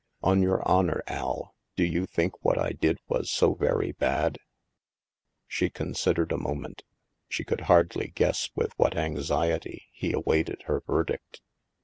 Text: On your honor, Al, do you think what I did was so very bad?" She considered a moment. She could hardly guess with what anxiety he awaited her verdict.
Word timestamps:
On 0.23 0.41
your 0.41 0.67
honor, 0.67 1.03
Al, 1.05 1.53
do 1.75 1.83
you 1.83 2.07
think 2.07 2.43
what 2.43 2.57
I 2.57 2.71
did 2.71 2.97
was 3.07 3.29
so 3.29 3.53
very 3.53 3.91
bad?" 3.91 4.39
She 5.47 5.69
considered 5.69 6.31
a 6.31 6.39
moment. 6.39 6.81
She 7.29 7.43
could 7.43 7.61
hardly 7.69 8.07
guess 8.07 8.49
with 8.55 8.73
what 8.79 8.97
anxiety 8.97 9.89
he 9.91 10.11
awaited 10.11 10.63
her 10.63 10.79
verdict. 10.81 11.41